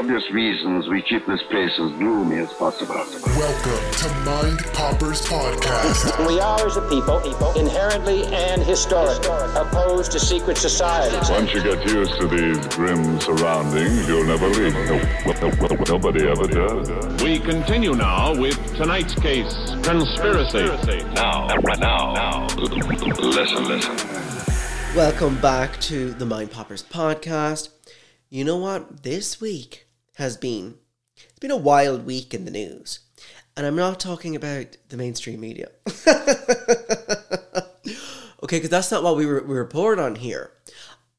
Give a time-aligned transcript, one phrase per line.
[0.00, 2.94] obvious reasons, we keep this place as gloomy as possible.
[2.94, 6.26] Welcome to Mind Poppers Podcast.
[6.26, 9.28] We are, as a people, people inherently and historically
[9.60, 11.28] opposed to secret societies.
[11.28, 14.72] Once you get used to these grim surroundings, you'll never leave.
[14.72, 17.22] No, no, no, nobody ever does.
[17.22, 21.04] We continue now with tonight's case, conspiracy.
[21.12, 21.46] Now,
[21.78, 24.96] now, now, listen, listen.
[24.96, 27.68] Welcome back to the Mind Poppers podcast.
[28.30, 29.02] You know what?
[29.02, 30.78] This week has been
[31.16, 33.00] it's been a wild week in the news.
[33.56, 35.68] And I'm not talking about the mainstream media.
[38.42, 40.52] okay, because that's not what we, re- we report on here.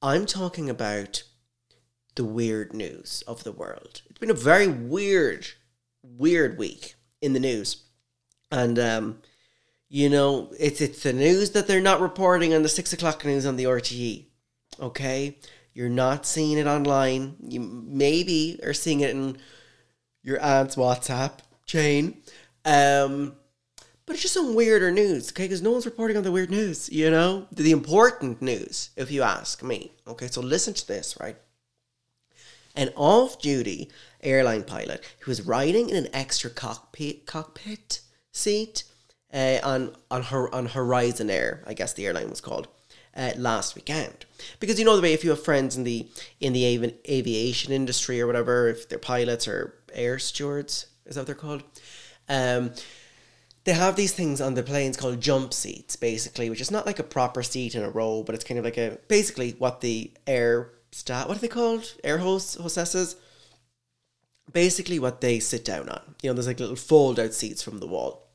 [0.02, 1.24] I'm talking about
[2.16, 4.02] the weird news of the world.
[4.10, 5.46] It's been a very weird,
[6.02, 7.84] weird week in the news.
[8.52, 9.22] And um,
[9.88, 13.46] you know, it's it's the news that they're not reporting on the six o'clock news
[13.46, 14.26] on the RTE.
[14.80, 15.38] Okay,
[15.74, 17.36] you're not seeing it online.
[17.42, 19.38] You maybe are seeing it in
[20.24, 22.22] your aunt's WhatsApp chain.
[22.66, 23.36] Um,
[24.06, 25.46] but it's just some weirder news, okay?
[25.46, 29.22] Because no one's reporting on the weird news, you know, the important news, if you
[29.22, 29.94] ask me.
[30.08, 31.38] Okay, so listen to this, right?
[32.76, 33.90] An off-duty
[34.22, 38.84] airline pilot who was riding in an extra cockpit cockpit seat
[39.34, 42.68] uh, on on on Horizon Air, I guess the airline was called,
[43.16, 44.26] uh, last weekend.
[44.60, 46.08] Because you know the way if you have friends in the
[46.40, 51.22] in the avi- aviation industry or whatever, if they're pilots or air stewards, is that
[51.22, 51.64] what they're called?
[52.30, 52.72] Um,
[53.64, 57.00] they have these things on the planes called jump seats, basically, which is not like
[57.00, 60.12] a proper seat in a row, but it's kind of like a basically what the
[60.26, 61.94] air staff, what are they called?
[62.04, 63.16] Air hosts, hostesses.
[64.52, 66.16] Basically, what they sit down on.
[66.22, 68.28] You know, there's like little fold out seats from the wall.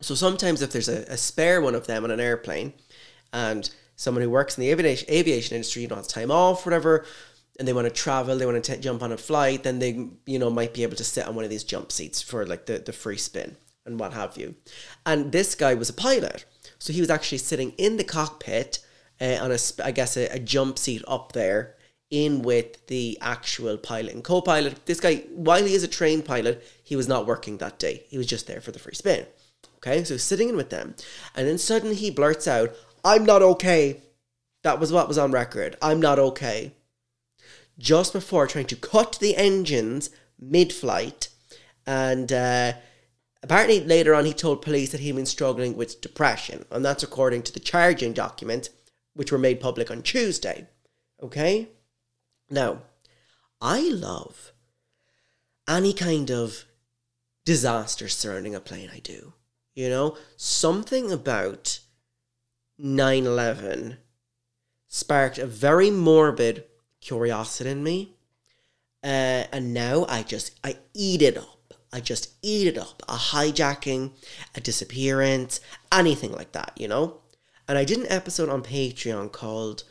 [0.00, 2.72] So sometimes, if there's a, a spare one of them on an airplane,
[3.32, 7.04] and someone who works in the aviation aviation industry, you know, has time off, whatever,
[7.58, 10.08] and they want to travel, they want to t- jump on a flight, then they,
[10.26, 12.66] you know, might be able to sit on one of these jump seats for like
[12.66, 14.54] the, the free spin and what have you.
[15.04, 16.44] And this guy was a pilot,
[16.78, 18.84] so he was actually sitting in the cockpit
[19.20, 21.74] uh, on a, I guess, a, a jump seat up there
[22.10, 24.86] in with the actual pilot and co-pilot.
[24.86, 28.04] This guy, while he is a trained pilot, he was not working that day.
[28.08, 29.26] He was just there for the free spin.
[29.76, 30.94] Okay, so sitting in with them,
[31.34, 32.74] and then suddenly he blurts out,
[33.06, 34.02] "I'm not okay."
[34.62, 35.76] That was what was on record.
[35.80, 36.72] I'm not okay.
[37.78, 41.28] Just before trying to cut the engines mid-flight,
[41.86, 42.72] and uh,
[43.42, 47.42] apparently later on he told police that he'd been struggling with depression, and that's according
[47.44, 48.70] to the charging documents,
[49.14, 50.66] which were made public on Tuesday.
[51.22, 51.68] Okay,
[52.50, 52.82] now
[53.60, 54.52] I love
[55.68, 56.64] any kind of
[57.44, 58.90] disaster surrounding a plane.
[58.92, 59.34] I do.
[59.74, 61.80] You know, something about
[62.78, 63.98] 9 11
[64.88, 66.64] sparked a very morbid
[67.00, 68.16] curiosity in me.
[69.02, 71.74] Uh, and now I just, I eat it up.
[71.92, 73.02] I just eat it up.
[73.08, 74.12] A hijacking,
[74.54, 75.60] a disappearance,
[75.92, 77.18] anything like that, you know?
[77.68, 79.84] And I did an episode on Patreon called,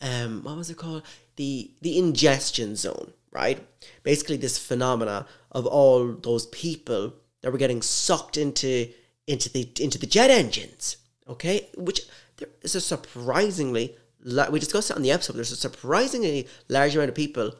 [0.00, 1.02] um, what was it called?
[1.36, 3.66] The, the ingestion zone, right?
[4.02, 8.88] Basically, this phenomena of all those people that were getting sucked into
[9.26, 10.96] into the into the jet engines.
[11.28, 12.02] Okay, which
[12.40, 15.34] there is a surprisingly we discussed it on the episode.
[15.36, 17.54] There's a surprisingly large amount of people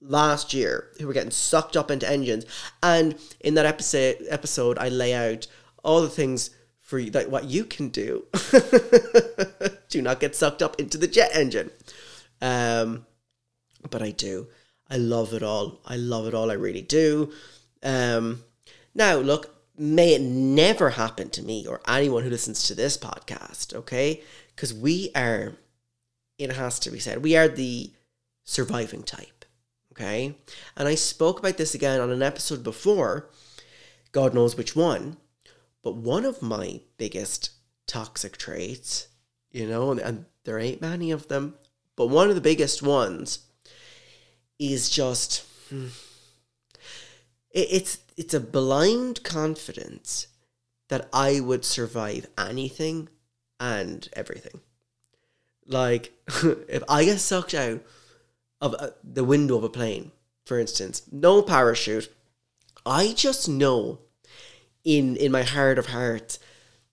[0.00, 2.44] last year who were getting sucked up into engines,
[2.82, 5.46] and in that episode, episode I lay out
[5.82, 6.50] all the things
[6.80, 8.26] for you, that what you can do
[9.88, 11.70] do not get sucked up into the jet engine.
[12.42, 13.06] Um,
[13.90, 14.48] but I do.
[14.90, 15.80] I love it all.
[15.86, 16.50] I love it all.
[16.50, 17.32] I really do.
[17.82, 18.44] Um,
[18.94, 23.74] now, look, may it never happen to me or anyone who listens to this podcast,
[23.74, 24.22] okay?
[24.54, 25.54] Because we are,
[26.38, 27.90] it has to be said, we are the
[28.44, 29.44] surviving type,
[29.92, 30.36] okay?
[30.76, 33.30] And I spoke about this again on an episode before,
[34.12, 35.16] God knows which one,
[35.82, 37.50] but one of my biggest
[37.86, 39.08] toxic traits,
[39.50, 41.54] you know, and there ain't many of them,
[41.96, 43.40] but one of the biggest ones
[44.58, 45.44] is just.
[45.68, 45.88] Hmm,
[47.54, 50.26] it's it's a blind confidence
[50.88, 53.08] that I would survive anything
[53.58, 54.60] and everything.
[55.66, 56.12] Like,
[56.68, 57.80] if I get sucked out
[58.60, 60.12] of uh, the window of a plane,
[60.44, 62.12] for instance, no parachute,
[62.84, 64.00] I just know
[64.84, 66.38] in in my heart of hearts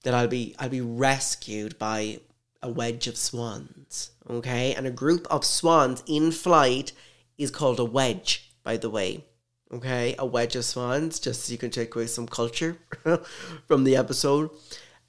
[0.04, 2.20] that I'll be I'll be rescued by
[2.62, 4.12] a wedge of swans.
[4.30, 6.94] Okay, and a group of swans in flight
[7.38, 9.26] is called a wedge, by the way.
[9.74, 12.78] Okay, a wedge of swans, just so you can take away some culture
[13.68, 14.50] from the episode.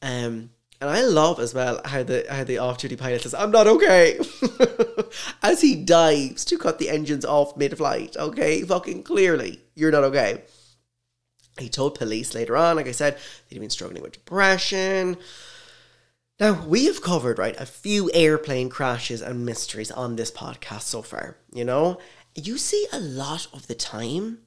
[0.01, 0.51] Um,
[0.81, 3.67] and I love as well how the how the off duty pilot says, "I'm not
[3.67, 4.19] okay,"
[5.43, 8.17] as he dives to cut the engines off mid flight.
[8.17, 10.43] Okay, fucking clearly, you're not okay.
[11.59, 15.19] He told police later on, like I said, he'd been struggling with depression.
[16.41, 21.03] Now, we have covered, right, a few airplane crashes and mysteries on this podcast so
[21.03, 21.99] far, you know?
[22.35, 24.39] You see a lot of the time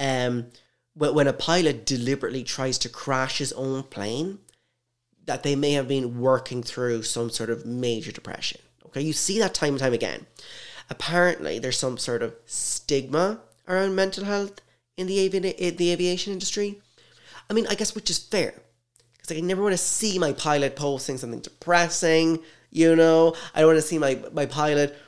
[0.00, 0.46] um,
[0.94, 4.38] when, a pilot deliberately tries to crash his own plane,
[5.26, 8.60] that they may have been working through some sort of major depression.
[8.86, 10.26] Okay, you see that time and time again.
[10.88, 14.60] Apparently, there's some sort of stigma around mental health
[14.96, 16.80] in the, avi- the aviation industry.
[17.48, 18.54] I mean, I guess which is fair.
[19.12, 23.36] Because I never want to see my pilot posting something depressing, you know?
[23.54, 24.98] I don't want to see my, my pilot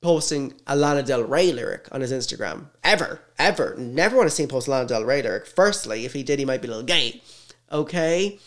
[0.00, 2.66] posting a Lana Del Rey lyric on his Instagram.
[2.82, 3.20] Ever.
[3.38, 3.76] Ever.
[3.78, 5.46] Never want to see him post Lana Del Rey lyric.
[5.46, 7.22] Firstly, if he did, he might be a little gay.
[7.70, 8.38] Okay?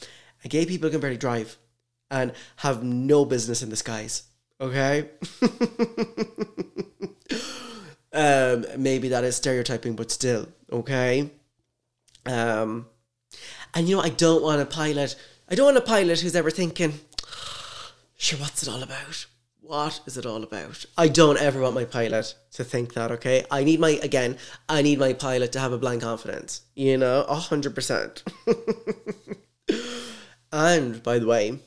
[0.44, 1.58] And gay people can barely drive
[2.10, 4.24] and have no business in the skies.
[4.60, 5.10] Okay?
[8.14, 11.32] um, maybe that is stereotyping, but still, okay?
[12.26, 12.88] Um,
[13.74, 15.16] and you know, I don't want a pilot.
[15.50, 17.00] I don't want a pilot who's ever thinking,
[18.18, 19.26] sure, what's it all about?
[19.62, 20.86] What is it all about?
[20.98, 23.46] I don't ever want my pilot to think that, okay?
[23.52, 24.38] I need my, again,
[24.68, 28.24] I need my pilot to have a blind confidence, you know, 100%.
[30.52, 31.60] and by the way,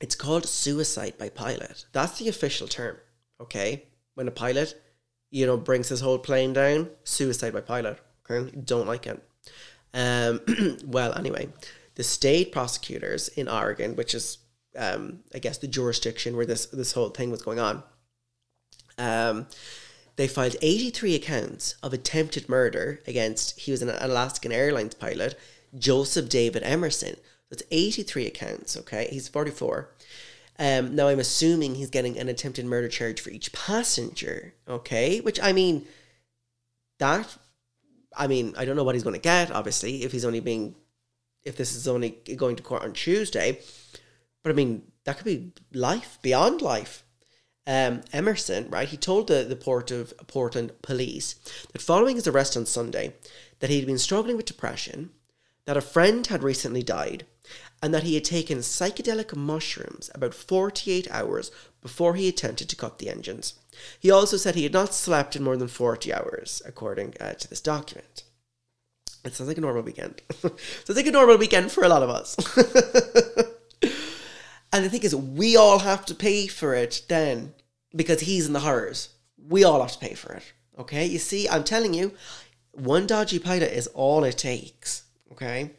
[0.00, 1.84] it's called suicide by pilot.
[1.92, 2.96] That's the official term,
[3.40, 3.84] okay?
[4.14, 4.74] When a pilot,
[5.30, 7.98] you know, brings his whole plane down, suicide by pilot.
[8.28, 8.50] Okay?
[8.56, 9.22] Don't like it.
[9.92, 10.40] Um,
[10.86, 11.48] well, anyway,
[11.96, 14.38] the state prosecutors in Oregon, which is,
[14.76, 17.82] um, I guess, the jurisdiction where this this whole thing was going on,
[18.98, 19.46] um,
[20.16, 25.38] they filed 83 accounts of attempted murder against, he was an Alaskan Airlines pilot,
[25.78, 27.16] Joseph David Emerson.
[27.48, 29.08] That's 83 accounts, okay?
[29.10, 29.90] He's 44.
[30.58, 35.20] Um, now, I'm assuming he's getting an attempted murder charge for each passenger, okay?
[35.20, 35.86] Which, I mean,
[36.98, 37.34] that,
[38.14, 40.74] I mean, I don't know what he's going to get, obviously, if he's only being,
[41.44, 43.58] if this is only going to court on Tuesday.
[44.42, 47.04] But, I mean, that could be life, beyond life.
[47.66, 51.34] Um, Emerson, right, he told the, the Port of Portland police
[51.72, 53.14] that following his arrest on Sunday,
[53.60, 55.10] that he'd been struggling with depression,
[55.66, 57.26] that a friend had recently died,
[57.82, 61.50] and that he had taken psychedelic mushrooms about 48 hours
[61.80, 63.54] before he attempted to cut the engines.
[63.98, 67.48] He also said he had not slept in more than 40 hours, according uh, to
[67.48, 68.24] this document.
[69.24, 70.22] It sounds like a normal weekend.
[70.40, 72.36] sounds like a normal weekend for a lot of us.
[74.72, 77.54] and the thing is, we all have to pay for it then
[77.94, 79.10] because he's in the horrors.
[79.48, 80.52] We all have to pay for it.
[80.78, 81.06] Okay?
[81.06, 82.12] You see, I'm telling you,
[82.72, 85.04] one dodgy pilot is all it takes.
[85.32, 85.70] Okay?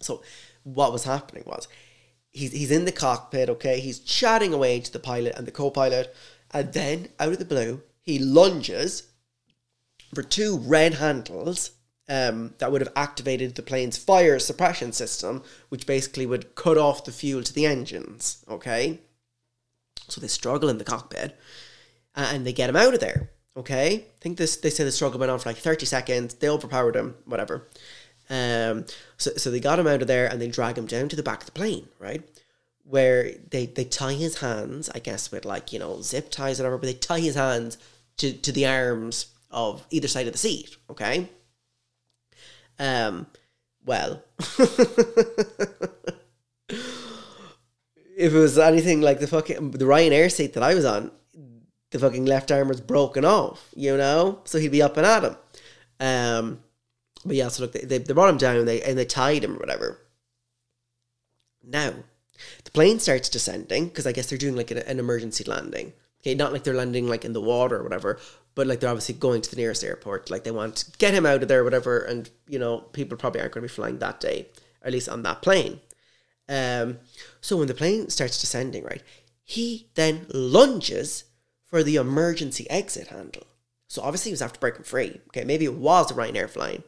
[0.00, 0.22] So
[0.64, 1.68] what was happening was
[2.30, 6.14] he's he's in the cockpit, okay, he's chatting away to the pilot and the co-pilot,
[6.52, 9.04] and then out of the blue, he lunges
[10.14, 11.72] for two red handles
[12.08, 17.04] um, that would have activated the plane's fire suppression system, which basically would cut off
[17.04, 18.44] the fuel to the engines.
[18.48, 19.00] Okay,
[20.08, 21.38] so they struggle in the cockpit,
[22.14, 23.30] and they get him out of there.
[23.56, 26.34] Okay, I think this they say the struggle went on for like thirty seconds.
[26.34, 27.68] They overpowered him, whatever.
[28.30, 28.84] Um,
[29.16, 31.22] so, so they got him out of there and they drag him down to the
[31.22, 32.22] back of the plane, right?
[32.84, 36.64] Where they, they tie his hands, I guess, with like, you know, zip ties or
[36.64, 37.78] whatever, but they tie his hands
[38.18, 41.30] to, to the arms of either side of the seat, okay?
[42.78, 43.26] Um,
[43.84, 44.22] well,
[48.18, 51.10] if it was anything like the fucking, the Ryanair seat that I was on,
[51.90, 54.40] the fucking left arm was broken off, you know?
[54.44, 55.36] So he'd be up and at him.
[56.00, 56.60] Um,
[57.24, 59.56] but yeah, so look, they, they, brought him down and they, and they tied him
[59.56, 59.98] or whatever.
[61.64, 61.94] Now,
[62.64, 65.92] the plane starts descending because I guess they're doing like an, an emergency landing.
[66.20, 68.18] Okay, not like they're landing like in the water or whatever,
[68.58, 70.32] but like they're obviously going to the nearest airport.
[70.32, 72.00] Like they want to get him out of there, whatever.
[72.00, 74.48] And you know, people probably aren't going to be flying that day,
[74.82, 75.78] or at least on that plane.
[76.48, 76.98] Um,
[77.40, 79.04] so when the plane starts descending, right,
[79.44, 81.22] he then lunges
[81.66, 83.46] for the emergency exit handle.
[83.86, 85.20] So obviously he was after breaking free.
[85.28, 86.82] Okay, maybe it was the Ryanair flying.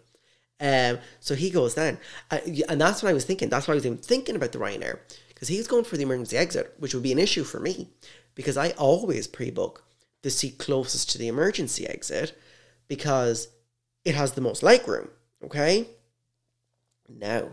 [0.58, 1.98] Um, so he goes then,
[2.32, 3.48] uh, and that's what I was thinking.
[3.48, 4.98] That's why I was even thinking about the Ryanair
[5.28, 7.90] because he's going for the emergency exit, which would be an issue for me
[8.34, 9.84] because I always pre-book
[10.22, 12.36] the seat closest to the emergency exit
[12.88, 13.48] because
[14.04, 15.10] it has the most leg room.
[15.44, 15.88] Okay.
[17.08, 17.48] Now,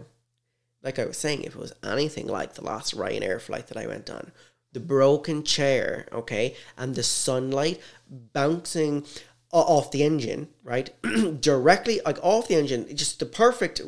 [0.83, 3.87] like I was saying, if it was anything like the last Ryanair flight that I
[3.87, 4.31] went on,
[4.73, 9.05] the broken chair, okay, and the sunlight bouncing
[9.51, 10.89] off the engine, right,
[11.41, 13.81] directly like off the engine, just the perfect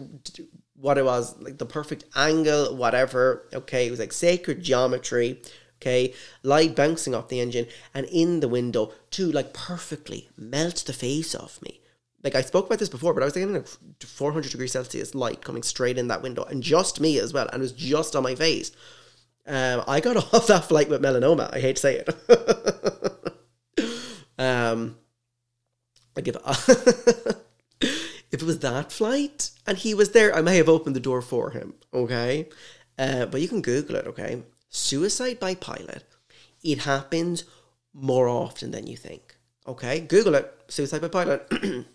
[0.75, 3.47] what it was like the perfect angle, whatever.
[3.53, 5.41] Okay, it was like sacred geometry.
[5.81, 10.93] Okay, light bouncing off the engine and in the window to like perfectly melt the
[10.93, 11.79] face off me.
[12.21, 13.67] Like I spoke about this before, but I was getting like
[14.01, 17.61] 400 degrees Celsius light coming straight in that window, and just me as well, and
[17.61, 18.71] it was just on my face.
[19.47, 21.53] Um, I got off that flight with melanoma.
[21.53, 23.33] I hate to say it.
[24.37, 24.97] um,
[26.15, 26.35] like if
[27.81, 31.21] if it was that flight and he was there, I may have opened the door
[31.21, 31.75] for him.
[31.93, 32.49] Okay,
[32.97, 34.07] uh, but you can Google it.
[34.07, 36.03] Okay, suicide by pilot.
[36.63, 37.45] It happens
[37.93, 39.35] more often than you think.
[39.67, 40.53] Okay, Google it.
[40.67, 41.47] Suicide by pilot.
[41.61, 41.85] and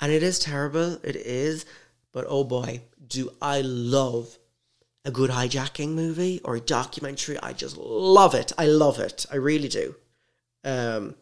[0.00, 0.98] it is terrible.
[1.02, 1.64] It is,
[2.12, 4.38] but oh boy, do I love
[5.04, 7.38] a good hijacking movie or a documentary.
[7.42, 8.52] I just love it.
[8.56, 9.26] I love it.
[9.30, 9.94] I really do.
[10.64, 11.16] Um,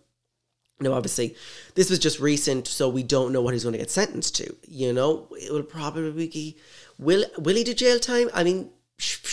[0.80, 1.36] no, obviously,
[1.74, 4.56] this was just recent, so we don't know what he's going to get sentenced to.
[4.66, 6.56] You know, it will probably be
[6.98, 8.30] will will he do jail time?
[8.32, 8.70] I mean,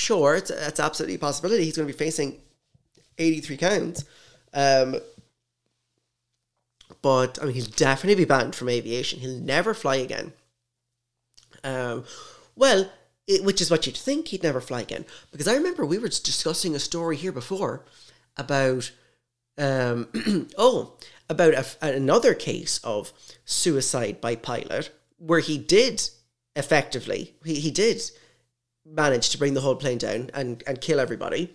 [0.08, 1.66] sure, it's, it's absolutely a possibility.
[1.66, 2.40] He's going to be facing
[3.18, 4.06] eighty three counts.
[4.54, 4.96] Um,
[7.02, 9.20] but I mean, he'll definitely be banned from aviation.
[9.20, 10.32] He'll never fly again.
[11.64, 12.06] Um,
[12.56, 12.90] well,
[13.28, 15.06] it, which is what you'd think he'd never fly again.
[15.32, 17.84] Because I remember we were discussing a story here before
[18.38, 18.92] about,
[19.58, 20.08] um,
[20.58, 20.94] oh,
[21.30, 23.12] about a, another case of
[23.44, 26.10] suicide by pilot where he did
[26.56, 28.02] effectively, he, he did
[28.90, 31.54] manage to bring the whole plane down and, and kill everybody.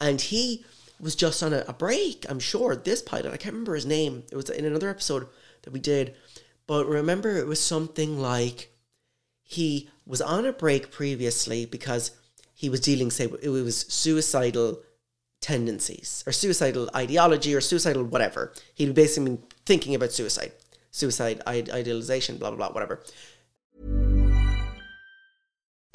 [0.00, 0.64] And he
[1.00, 2.76] was just on a, a break, I'm sure.
[2.76, 4.24] This pilot, I can't remember his name.
[4.30, 5.28] It was in another episode
[5.62, 6.14] that we did.
[6.66, 8.70] But remember, it was something like
[9.42, 12.10] he was on a break previously because
[12.54, 14.82] he was dealing, say, it was suicidal
[15.40, 18.52] tendencies or suicidal ideology or suicidal whatever.
[18.74, 20.52] He'd basically been thinking about suicide,
[20.90, 23.02] suicide idealization, blah, blah, blah, whatever.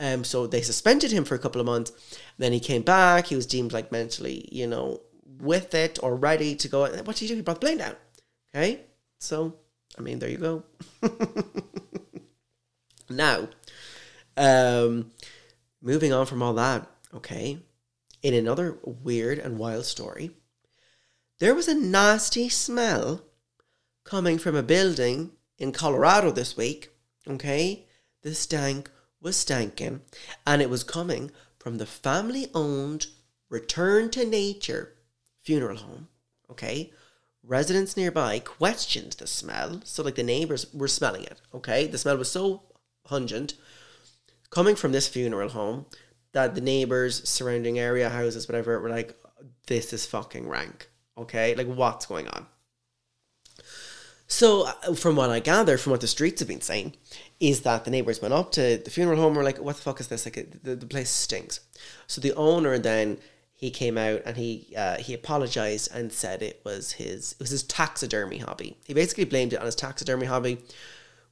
[0.00, 1.92] Um, so they suspended him for a couple of months.
[2.38, 3.26] Then he came back.
[3.26, 5.00] He was deemed like mentally, you know,
[5.40, 6.82] with it or ready to go.
[6.82, 7.34] What did he do?
[7.34, 7.96] He brought the plane down.
[8.54, 8.80] Okay.
[9.18, 9.56] So
[9.98, 10.62] I mean, there you go.
[13.10, 13.48] now,
[14.36, 15.10] um,
[15.82, 17.58] moving on from all that, okay,
[18.22, 20.30] in another weird and wild story,
[21.40, 23.22] there was a nasty smell
[24.04, 26.90] coming from a building in Colorado this week,
[27.28, 27.86] okay?
[28.22, 28.90] The stank
[29.20, 30.00] was stanking,
[30.46, 33.06] and it was coming from the family owned
[33.48, 34.94] Return to Nature
[35.42, 36.08] funeral home,
[36.50, 36.92] okay?
[37.48, 39.80] residents nearby questioned the smell.
[39.84, 41.86] So, like, the neighbors were smelling it, okay?
[41.86, 42.62] The smell was so
[43.04, 43.54] pungent
[44.50, 45.86] coming from this funeral home
[46.32, 49.16] that the neighbors, surrounding area, houses, whatever, were like,
[49.66, 51.54] this is fucking rank, okay?
[51.54, 52.46] Like, what's going on?
[54.30, 56.94] So, uh, from what I gather, from what the streets have been saying,
[57.40, 59.82] is that the neighbors went up to the funeral home and were like, what the
[59.82, 60.26] fuck is this?
[60.26, 61.60] Like, the, the place stinks.
[62.06, 63.18] So, the owner then
[63.58, 67.50] he came out and he uh, he apologized and said it was his it was
[67.50, 68.76] his taxidermy hobby.
[68.84, 70.58] He basically blamed it on his taxidermy hobby,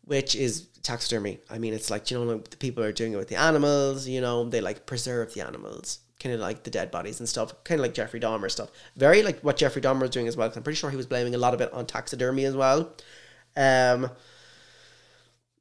[0.04, 1.38] which is taxidermy.
[1.48, 4.08] I mean, it's like you know the people are doing it with the animals.
[4.08, 7.52] You know, they like preserve the animals, kind of like the dead bodies and stuff.
[7.64, 8.70] Kind of like Jeffrey Dahmer stuff.
[8.96, 10.49] Very like what Jeffrey Dahmer was doing as well.
[10.49, 12.92] Cause I'm pretty sure he was blaming a lot of it on taxidermy as well.
[13.56, 14.11] Um.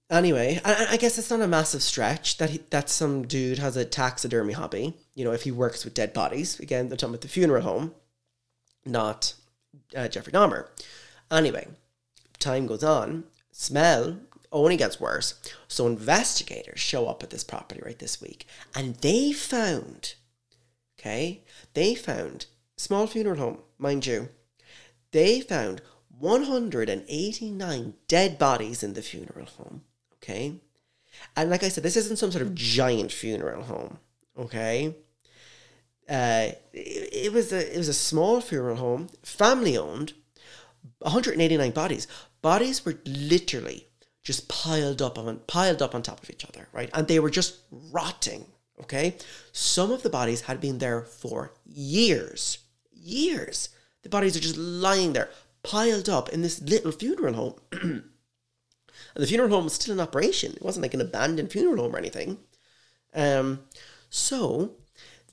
[0.07, 3.75] Anyway, I, I guess it's not a massive stretch that he, that some dude has
[3.75, 4.93] a taxidermy hobby.
[5.15, 7.95] You know, if he works with dead bodies, again, they're talking about the funeral home,
[8.85, 9.33] not
[9.95, 10.67] uh, Jeffrey Dahmer.
[11.31, 11.67] Anyway,
[12.37, 14.19] time goes on, smell
[14.51, 15.35] only gets worse.
[15.67, 20.15] So investigators show up at this property right this week, and they found,
[21.05, 21.41] okay,
[21.73, 22.47] they found
[22.77, 24.29] small funeral home, mind you.
[25.11, 25.81] They found
[26.17, 29.83] 189 dead bodies in the funeral home.
[30.15, 30.55] Okay.
[31.35, 33.99] And like I said, this isn't some sort of giant funeral home.
[34.37, 34.95] Okay.
[36.09, 40.13] Uh, it, it was a it was a small funeral home, family owned,
[40.99, 42.07] 189 bodies.
[42.41, 43.87] Bodies were literally
[44.21, 46.89] just piled up on piled up on top of each other, right?
[46.93, 48.45] And they were just rotting.
[48.81, 49.15] Okay.
[49.51, 52.59] Some of the bodies had been there for years.
[52.91, 53.69] Years.
[54.03, 55.29] The bodies are just lying there,
[55.63, 57.55] piled up in this little funeral home.
[57.71, 58.03] and
[59.15, 60.53] the funeral home was still in operation.
[60.53, 62.37] It wasn't like an abandoned funeral home or anything.
[63.13, 63.61] Um,
[64.09, 64.75] so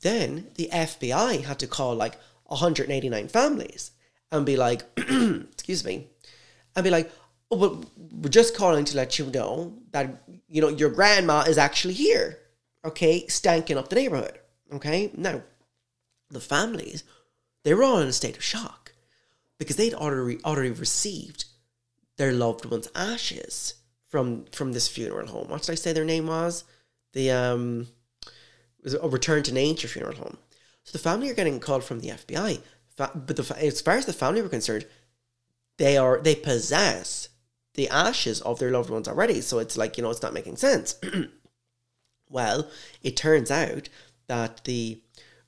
[0.03, 3.93] then the FBI had to call like 189 families
[4.31, 6.09] and be like, excuse me,
[6.75, 7.11] and be like,
[7.51, 11.59] oh, but we're just calling to let you know that, you know, your grandma is
[11.59, 12.39] actually here,
[12.85, 14.39] okay, stanking up the neighborhood,
[14.73, 15.11] okay?
[15.17, 15.43] Now,
[16.31, 17.05] the families,
[17.65, 18.93] they were all in a state of shock
[19.59, 21.45] because they'd already, already received
[22.17, 23.75] their loved one's ashes
[24.09, 25.49] from from this funeral home.
[25.49, 26.65] What did I say their name was?
[27.15, 27.89] The um
[28.83, 30.39] was a return to nature funeral home.
[30.85, 32.61] So the family are getting called from the FBI,
[32.97, 34.87] but the, as far as the family were concerned,
[35.79, 37.29] they are they possess
[37.75, 39.41] the ashes of their loved ones already.
[39.41, 40.97] So it's like you know it's not making sense.
[42.33, 42.69] well,
[43.03, 43.89] it turns out
[44.27, 45.01] that the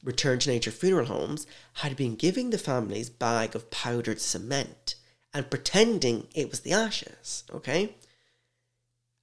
[0.02, 4.96] return to nature funeral homes had been giving the families bag of powdered cement
[5.32, 7.44] and pretending it was the ashes.
[7.52, 7.94] Okay.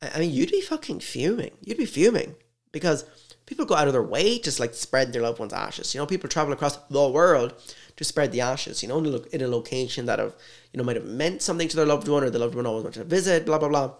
[0.02, 1.52] I mean, you'd be fucking fuming.
[1.64, 2.36] You'd be fuming
[2.72, 3.06] because
[3.46, 5.94] people go out of their way to like spread their loved ones' ashes.
[5.94, 7.54] You know, people travel across the world
[7.98, 8.82] to spread the ashes.
[8.82, 10.36] You know, in a location that have
[10.74, 12.84] you know might have meant something to their loved one, or the loved one always
[12.84, 13.46] wanted to visit.
[13.46, 13.94] Blah blah blah.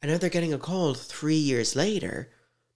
[0.00, 2.30] And now they're getting a call three years later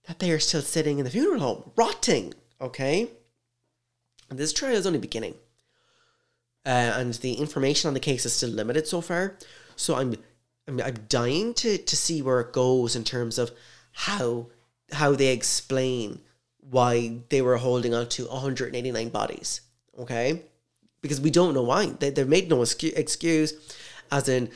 [0.07, 2.33] that they are still sitting in the funeral home, rotting.
[2.59, 3.09] Okay,
[4.29, 5.35] and this trial is only beginning,
[6.65, 9.37] uh, and the information on the case is still limited so far.
[9.75, 10.15] So I'm
[10.67, 13.51] I'm, I'm dying to to see where it goes in terms of
[13.91, 14.47] how
[14.91, 16.21] how they explain
[16.59, 19.61] why they were holding on to 189 bodies.
[19.99, 20.43] Okay,
[21.01, 23.77] because we don't know why they they've made no excuse,
[24.11, 24.49] as in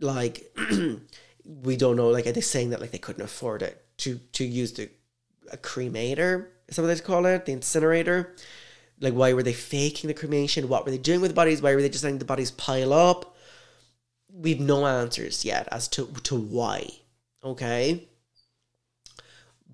[0.00, 0.52] like
[1.44, 4.44] we don't know like are they saying that like they couldn't afford it to to
[4.44, 4.88] use the
[5.52, 8.34] a cremator some of they call it the incinerator
[9.00, 11.74] like why were they faking the cremation what were they doing with the bodies why
[11.74, 13.34] were they just letting the bodies pile up
[14.34, 16.90] we've no answers yet as to to why.
[17.42, 18.08] Okay.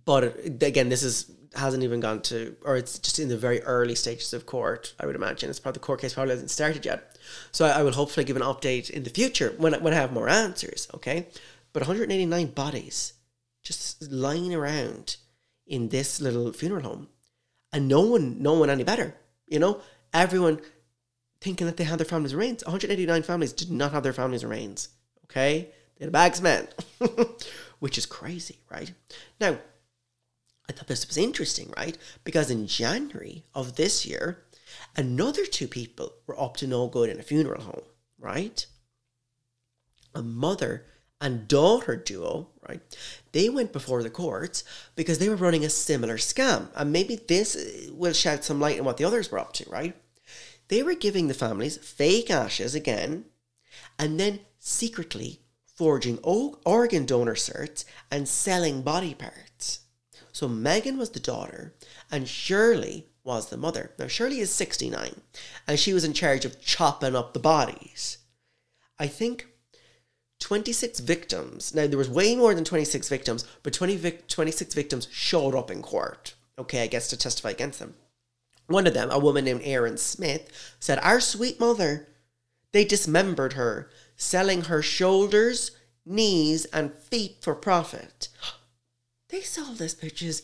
[0.05, 3.97] But again, this is hasn't even gone to, or it's just in the very early
[3.97, 4.95] stages of court.
[5.01, 7.19] I would imagine it's part the court case probably hasn't started yet.
[7.51, 10.13] So I, I will hopefully give an update in the future when when I have
[10.13, 10.89] more answers.
[10.95, 11.27] Okay,
[11.73, 13.15] but 189 bodies
[13.63, 15.17] just lying around
[15.67, 17.09] in this little funeral home,
[17.73, 19.15] and no one, no one any better.
[19.47, 19.81] You know,
[20.13, 20.61] everyone
[21.41, 22.65] thinking that they had their families' remains.
[22.65, 24.89] 189 families did not have their families' remains.
[25.25, 25.71] Okay?
[25.97, 26.69] They had bags man,
[27.79, 28.93] which is crazy, right?
[29.41, 29.59] Now,
[30.69, 31.97] I thought this was interesting, right?
[32.25, 34.45] Because in January of this year,
[34.97, 37.83] another two people were up to no good in a funeral home,
[38.19, 38.65] right?
[40.15, 40.85] A mother
[41.21, 42.81] and daughter duo, right?
[43.33, 44.65] They went before the courts
[44.97, 46.69] because they were running a similar scam.
[46.75, 49.95] And maybe this will shed some light on what the others were up to, right?
[50.69, 53.27] They were giving the families fake ashes again
[53.99, 59.81] and then secretly forging organ donor certs and selling body parts.
[60.33, 61.75] So Megan was the daughter
[62.11, 63.93] and Shirley was the mother.
[63.99, 65.21] Now, Shirley is 69
[65.67, 68.19] and she was in charge of chopping up the bodies.
[68.99, 69.47] I think
[70.41, 71.75] 26 victims.
[71.75, 75.71] Now, there was way more than 26 victims, but 20 vic- 26 victims showed up
[75.71, 76.35] in court.
[76.59, 77.95] Okay, I guess to testify against them.
[78.67, 82.09] One of them, a woman named Erin Smith, said, Our sweet mother,
[82.73, 85.73] they dismembered her, selling her shoulders,
[86.05, 88.29] knees, and feet for profit.
[89.29, 90.43] They sold this bitches.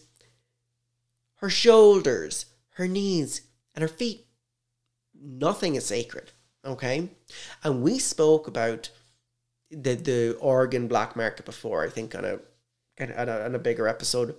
[1.39, 3.41] Her shoulders, her knees,
[3.75, 4.27] and her feet.
[5.13, 6.31] Nothing is sacred,
[6.65, 7.09] okay?
[7.65, 8.91] And we spoke about
[9.71, 12.39] the the organ black market before, I think, on a,
[13.01, 14.35] on a, on a bigger episode.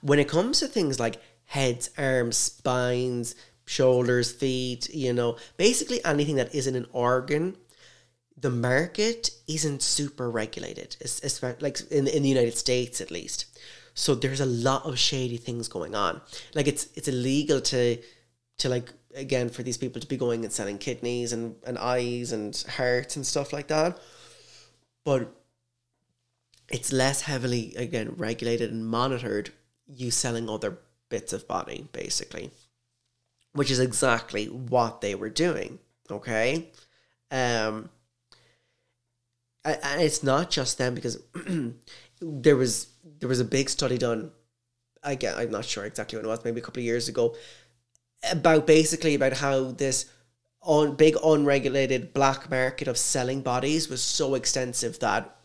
[0.00, 3.34] When it comes to things like heads, arms, spines,
[3.66, 7.56] shoulders, feet, you know, basically anything that isn't an organ.
[8.36, 13.46] the market isn't super regulated, especially like in in the United States at least.
[13.94, 16.20] So there's a lot of shady things going on.
[16.54, 17.98] Like it's it's illegal to
[18.58, 22.32] to like again for these people to be going and selling kidneys and, and eyes
[22.32, 23.98] and hearts and stuff like that.
[25.04, 25.32] But
[26.70, 29.50] it's less heavily again regulated and monitored
[29.86, 32.50] you selling other bits of body basically
[33.52, 35.78] which is exactly what they were doing
[36.10, 36.70] okay
[37.30, 37.88] um
[39.64, 41.22] and it's not just them because
[42.20, 44.30] there was there was a big study done
[45.02, 47.34] again i'm not sure exactly when it was maybe a couple of years ago
[48.30, 50.06] about basically about how this
[50.60, 55.36] on big unregulated black market of selling bodies was so extensive that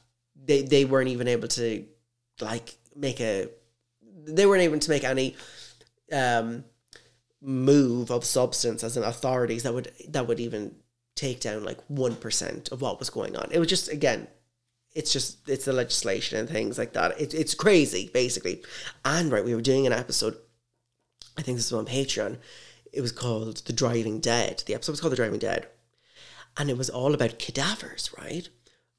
[0.45, 1.85] they they weren't even able to
[2.39, 3.49] like make a
[4.25, 5.35] they weren't able to make any
[6.13, 6.63] um
[7.41, 10.75] move of substance as an authorities that would that would even
[11.15, 13.49] take down like 1% of what was going on.
[13.51, 14.27] It was just again
[14.95, 17.19] it's just it's the legislation and things like that.
[17.19, 18.63] It, it's crazy basically.
[19.03, 20.37] And right we were doing an episode
[21.39, 22.37] i think this was on patreon
[22.93, 25.67] it was called the driving dead the episode was called the driving dead
[26.57, 28.49] and it was all about cadavers right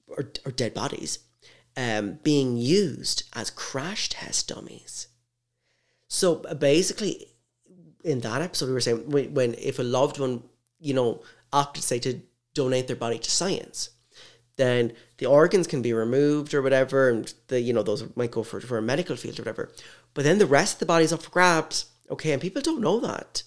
[0.06, 1.20] or, or dead bodies
[1.76, 5.08] um, being used as crash test dummies.
[6.08, 7.28] So uh, basically,
[8.04, 10.42] in that episode, we were saying when, when if a loved one,
[10.78, 11.22] you know,
[11.52, 12.20] opted to say to
[12.54, 13.90] donate their body to science,
[14.56, 18.42] then the organs can be removed or whatever, and the you know those might go
[18.42, 19.70] for for a medical field or whatever.
[20.14, 21.86] But then the rest of the body's up for grabs.
[22.10, 23.44] Okay, and people don't know that.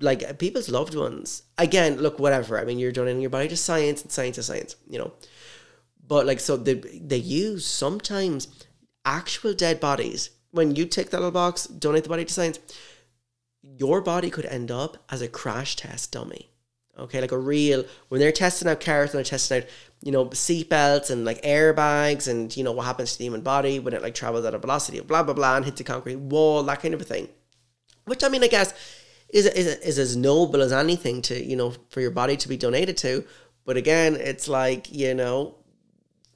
[0.00, 1.42] Like people's loved ones.
[1.58, 2.58] Again, look, whatever.
[2.58, 4.76] I mean, you're donating your body to science, and science is science.
[4.88, 5.12] You know,
[6.06, 8.48] but like so they they use sometimes
[9.04, 10.30] actual dead bodies.
[10.50, 12.58] When you take that little box, donate the body to science,
[13.62, 16.50] your body could end up as a crash test dummy.
[16.98, 19.68] Okay, like a real when they're testing out cars and they're testing out,
[20.02, 23.78] you know, seatbelts and like airbags and you know what happens to the human body
[23.78, 26.16] when it like travels at a velocity of blah blah blah and hits a concrete
[26.16, 27.28] wall, that kind of a thing.
[28.06, 28.72] Which I mean, I guess
[29.30, 32.56] is is is as noble as anything to you know for your body to be
[32.56, 33.24] donated to.
[33.64, 35.56] But again, it's like you know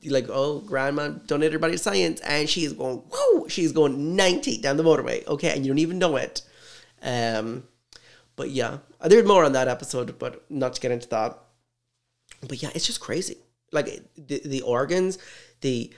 [0.09, 4.59] like, oh, grandma donated her body to science, and she's going, whoa, she's going 90
[4.59, 6.43] down the motorway, okay, and you don't even know it.
[7.03, 7.65] Um,
[8.37, 11.39] but yeah, there's more on that episode, but not to get into that.
[12.47, 13.37] But yeah, it's just crazy.
[13.73, 15.19] Like the, the organs,
[15.61, 15.93] the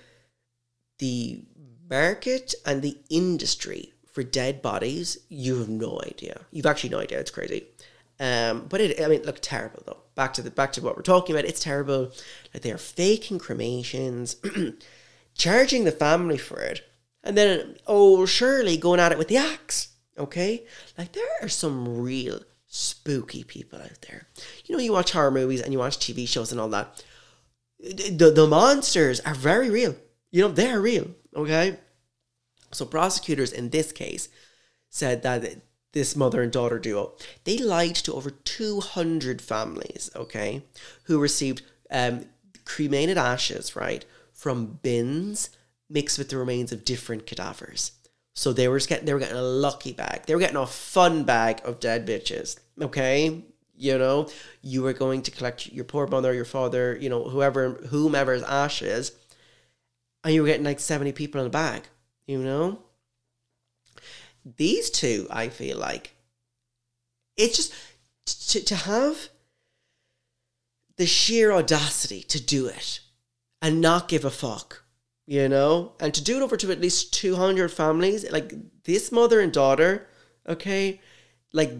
[0.98, 1.44] the
[1.88, 6.42] market and the industry for dead bodies, you have no idea.
[6.50, 7.18] You've actually no idea.
[7.18, 7.64] It's crazy.
[8.20, 9.96] Um, but it, I mean, look terrible though.
[10.14, 11.48] Back to the back to what we're talking about.
[11.48, 12.12] It's terrible.
[12.52, 14.36] Like they are faking cremations,
[15.34, 16.82] charging the family for it,
[17.24, 19.88] and then oh Shirley going at it with the axe.
[20.18, 20.64] Okay,
[20.98, 24.28] like there are some real spooky people out there.
[24.66, 27.02] You know, you watch horror movies and you watch TV shows and all that.
[27.80, 29.96] The the monsters are very real.
[30.30, 31.08] You know, they're real.
[31.34, 31.78] Okay,
[32.72, 34.28] so prosecutors in this case
[34.88, 37.12] said that this mother and daughter duo,
[37.44, 40.62] they lied to over 200 families, okay,
[41.04, 42.24] who received um,
[42.64, 45.50] cremated ashes, right, from bins
[45.88, 47.92] mixed with the remains of different cadavers.
[48.34, 50.22] So they were getting they were getting a lucky bag.
[50.26, 52.58] They were getting a fun bag of dead bitches.
[52.80, 53.44] Okay,
[53.76, 54.30] you know,
[54.62, 59.12] you were going to collect your poor mother, your father, you know, whoever, whomever's ashes,
[60.24, 61.82] and you were getting like seventy people in a bag.
[62.26, 62.78] You know,
[64.44, 66.14] these two, I feel like,
[67.36, 67.74] it's just
[68.50, 69.28] to, to have
[70.96, 73.00] the sheer audacity to do it
[73.60, 74.84] and not give a fuck,
[75.26, 78.52] you know, and to do it over to at least 200 families, like
[78.84, 80.06] this mother and daughter,
[80.48, 81.00] okay,
[81.52, 81.72] like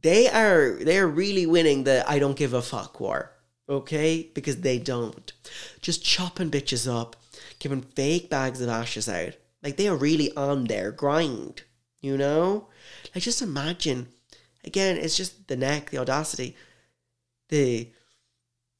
[0.00, 3.32] they are, they are really winning the I don't give a fuck war,
[3.68, 5.32] okay, because they don't.
[5.80, 7.16] Just chopping bitches up,
[7.58, 11.62] giving fake bags of ashes out like they are really on their grind,
[12.00, 12.68] you know?
[13.14, 14.08] Like just imagine.
[14.64, 16.56] Again, it's just the neck, the audacity,
[17.48, 17.90] the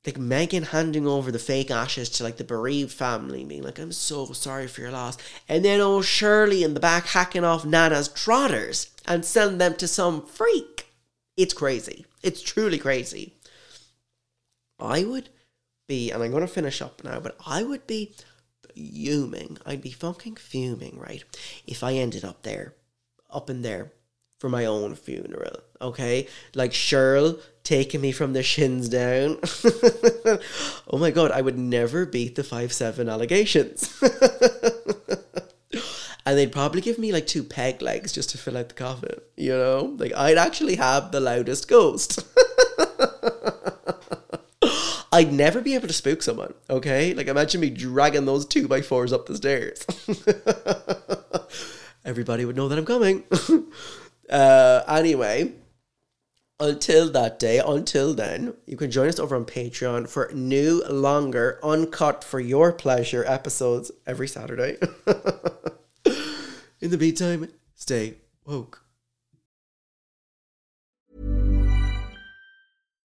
[0.05, 3.93] like Megan handing over the fake ashes to like the bereaved family, being like, I'm
[3.93, 5.17] so sorry for your loss.
[5.49, 9.87] And then old Shirley in the back hacking off Nana's trotters and selling them to
[9.87, 10.87] some freak.
[11.37, 12.05] It's crazy.
[12.23, 13.35] It's truly crazy.
[14.81, 15.29] I would
[15.87, 18.15] be, and I'm going to finish up now, but I would be
[18.75, 19.59] fuming.
[19.65, 21.25] I'd be fucking fuming, right?
[21.67, 22.75] If I ended up there,
[23.31, 23.93] up in there
[24.39, 26.27] for my own funeral, okay?
[26.55, 29.39] Like Cheryl taking me from the shins down.
[30.89, 34.03] oh my god, I would never beat the five seven allegations.
[36.27, 39.21] and they'd probably give me like two peg legs just to fill out the coffin,
[39.37, 39.95] you know?
[39.97, 42.25] Like I'd actually have the loudest ghost.
[45.15, 47.13] I'd never be able to spook someone, okay?
[47.13, 49.85] Like, imagine me dragging those two by fours up the stairs.
[52.05, 53.25] Everybody would know that I'm coming.
[54.31, 55.53] uh, anyway,
[56.59, 61.61] until that day, until then, you can join us over on Patreon for new, longer,
[61.63, 64.79] uncut for your pleasure episodes every Saturday.
[66.81, 68.15] In the meantime, stay
[68.47, 68.83] woke.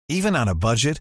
[0.09, 1.01] Even on a budget,